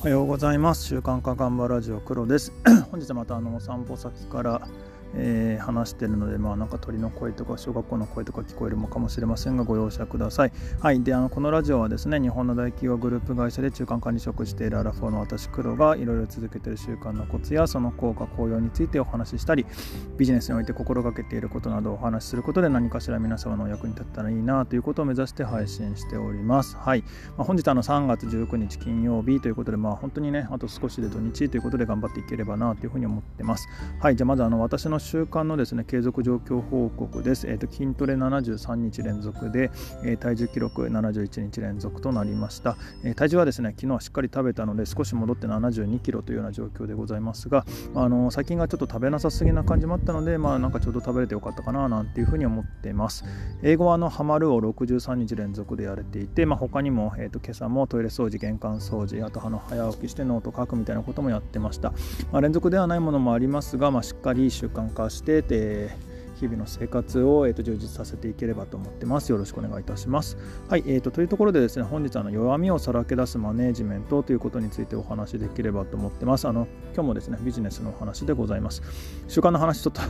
[0.00, 0.84] おはようございます。
[0.86, 2.52] 週刊かかんばラジオ黒です。
[2.92, 4.62] 本日はまたあの散歩先から
[5.14, 10.52] えー、話してるので、まあ、なんか鳥の声とか小学校の声とか聞こえるのかもしれませんがご容赦ください。
[10.80, 19.66] はい、であのこのラジオはですね日本の大企業グループ会社で中間管理職しているアラフォーの私黒がいろいろ続けている習慣のコツやその効果効用についてお話ししたり
[20.16, 26.76] ビジネスにおいて心がけていることなどをお話しすることで何かしら皆様のお役に立ったらいいなということを目指して配信しております。
[26.76, 27.02] はい、
[27.36, 33.68] まあ、本日あの3月19日金曜日ということで、まあ、本当にねあと少しで土日ということで頑張っていければなというふうに思ってます。
[34.00, 37.46] はい、じゃあまずあの私の習慣のですね、継続状況報告です。
[37.46, 39.70] えーと、筋トレ73日連続で、
[40.04, 42.76] えー、体重記録71日連続となりました。
[43.04, 53.24] えー、体重はですね、昨日はしっかり食べたので、少し戻って72キロというような状況でございますが、あの最近がちょっと食べなさすぎな感じもあったので、まあなんかちょうど食べれてよかったかななんていうふうに思っています。
[53.62, 61.92] 英語はあのハマるを63日連続でやれていて、まあ、他にも、えーと、今朝もトイレ掃除、玄関掃除、あとあの早起きしてノート書くみたいなこともやってました。
[62.32, 65.90] まあ、連続ではないものもありますが、まあ、しっかり習慣化してで
[66.38, 69.32] 日々の生活を、えーと、充実させていければと思ってます。
[69.32, 70.36] よろしくお願いいたします。
[70.68, 76.46] はい、えーと、というところでですね、本日あの弱みをさらけ出すマネージメントということについてお話しできればと思ってます。
[76.46, 78.82] あの今日もですね、ビジネスのお話でございます。
[79.26, 80.00] 習慣の話、ちょっと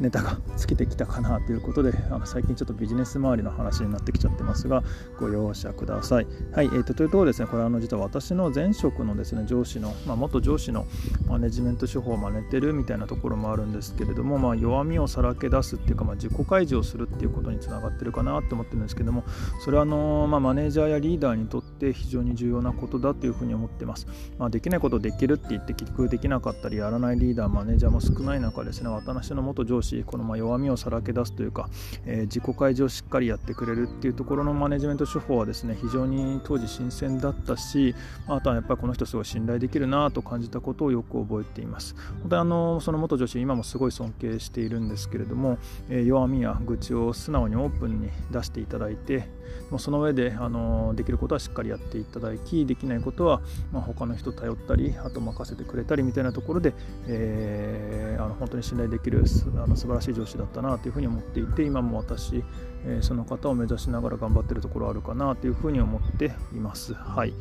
[0.00, 4.82] ネタが尽きてきたかなということで、あの最近ちょっとビジネス周りの話になってきちゃってますが、
[5.18, 6.26] ご容赦ください。
[6.52, 10.86] はい、えーと、というところですね、これあの実は私の前職のですね、上司の、まあ、元上司の
[11.26, 19.24] マネジメント手法を真似てるみたいなところもあるんですけれども、まあ、弱みをさらけ出すっていうか、まあ、自己開示をするっていうことにつながってるかなと思ってるんですけども
[19.64, 24.06] それはあの、まあ、マネージャーやリーダーにとって非常に重要なことだというふうに思ってます、
[24.38, 31.68] まあ、できないことできるって言って結局できなかったりやらないリーダーマネージャーも少ない中ですね私の元上司このま弱みをさらけ出すというか、
[32.04, 37.94] えー、自己開示をしっかりやってくれるっていうところのマネジメント手法はですね非常に当時新鮮だったし
[38.26, 41.94] あとはやっぱりこの人すごい信頼できるなと感じたことをよく覚えています。
[42.20, 45.58] 本当にあのその元上司今もすごい尊敬しているんですけれども、
[45.90, 49.28] え、弱みや愚痴を素直にオープンに出していただいて
[49.70, 53.40] もその上であのできることはしっかりやっていただきできないことは、
[53.72, 56.74] まあ、他の人頼ったりあと任せてくれたりみたいなところで、
[57.06, 59.24] えー、あの本当に信頼できる
[59.56, 62.42] あの素晴らしい上司だったなというふうに思っていて今も私、
[62.86, 66.94] え、その方を目指しながら頑張ってるところあるかなというふうに思っています。
[66.94, 67.34] はい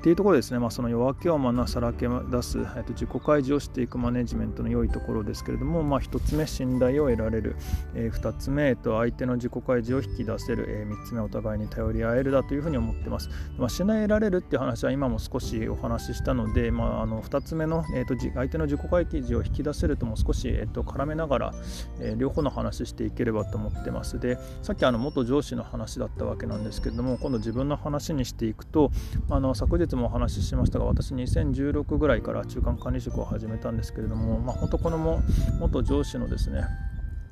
[0.00, 7.56] っていうところですね、まあ、その夜明けをまなさらけ出す、えっと、自己開示をしていくマネジメントの良いところですけれども、まあ、1つ目、信頼を得られる、
[7.94, 13.28] えー、2つ目、えっと、相手の自己開示を引き出せる、えー、3つ目、お互いに頼り合えるだというふうに思ってます。
[13.58, 21.54] まあ、信頼得られるっていう話は今も少しお話ししたので、まあ、あの2つ目の、えっと、相手の自己開示を引き出せるとも少し、えっと、絡めながら、
[22.00, 24.18] えー、両方の話していければと思ってます。
[24.18, 28.90] で、さっきあの元上司の話だったわけなんですけれども、今度自分の話にしていくと、
[29.28, 35.20] あの昨日もお話ししましたが私2016ぐらいから中間管理職を始めたんですけれども、まあ、本当このも
[35.58, 36.64] 元上司のですね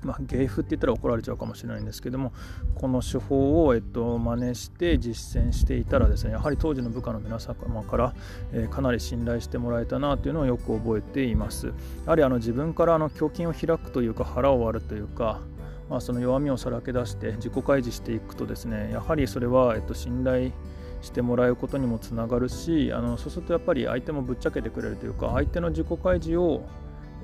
[0.03, 2.33] まあ、芸風って言ったら怒られちゃうかもしれないんですけども
[2.77, 8.15] この手法を、えっと、真似して実践していたらですねやはり当時の部下の皆様から、
[8.53, 11.67] え、かなり信頼してもらえたなというのをよく覚えています。
[11.67, 11.73] や
[12.07, 15.41] はりあの自分からあの胸筋を開くというか腹を割るというか
[15.89, 20.53] まあ、その弱みをさらけ出して自己開示していくとですねやはりそれは、えっと、信頼
[21.01, 26.63] してもらうことにもつながるしあのそうするとやっぱり相手もぶっちゃけてくれるというか相手の自己開示を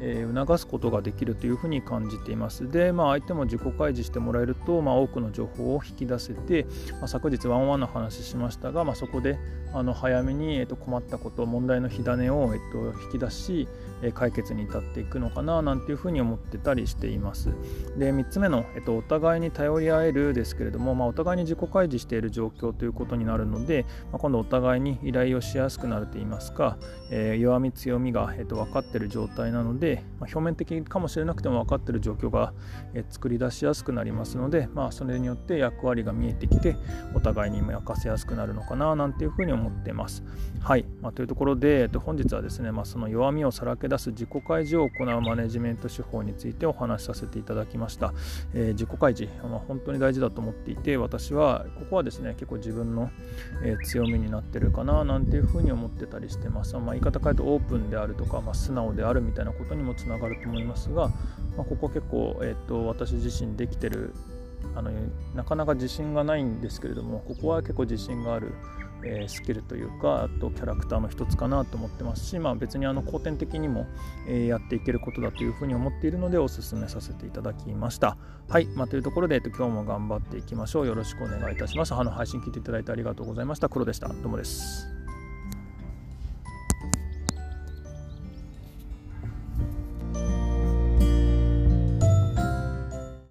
[0.06, 2.70] えー、促すことができるというふうに感じています。
[2.70, 6.66] で、まあ、相手も自己開示してもらえると、まあ、多くの情報を引き出せて、
[7.00, 9.38] まあ、昨日ワンワンの話しましたが、まあ、そこで
[9.72, 13.68] あの早めに、えー、と困ったこと問題の火種を、えー、と引き出し、
[14.02, 17.48] えー、解決に至っていくのかななんていうふうに思ってたりしています。
[17.98, 26.76] で3つ目の、えー、とお互いに頼り合えるですけれども、まあ、お互いに自己開示している状況ということになるので、まあ、今度お互いに依頼をしやすくなるといいますか、
[27.10, 32.52] えー、弱み強みが、えー、と分かっている状態なので、まあ、表面的かもしれなくても分かってる状況が、
[32.94, 36.76] え、作り出しやすくなりますので、まあ、それによって役割が見えてきて
[37.14, 40.22] お互いに任せやすくなるのかななんていうふうに思ってます。
[40.60, 48.14] はい、まあ、というところで、えっと、本日はですね、まあ、その弱みをさらけ出す自己開示を行うマネジメント手法についてお話しさせていただきました。
[48.54, 53.10] えー、自己開示、まあ、本当に大事だと思っていて、私はここはですね、結構自分の、
[53.62, 56.74] えー、強みになってるかななんていうふうに思ってたりしてます。
[56.78, 61.08] まあ、言い方変えるとオープンであるとか、まあ、素直であるみたいなことにもつながると思いますが、
[61.58, 64.14] まあ、ここ結構、えっと、私自身できてる
[64.74, 64.90] あの
[65.34, 68.54] なかなか自信がないんですけれどもここは結構自信がある
[69.04, 73.86] えー、スキルというかあとキャラクターの一つかなと思ってますし、まあ、別にあの後天的にも、
[74.26, 78.16] え、やっていけることだというふうに思っているのでお勧めさせていただきました。
[78.48, 80.86] はい、まあ、というところで、えっと、今日も頑張っていきましょう。
[80.86, 81.94] よろしくお願いいたします。
[81.94, 83.68] あの配信聞いていただいてありがとうございました。
[83.68, 84.08] 黒でした。
[84.08, 84.93] どうもです。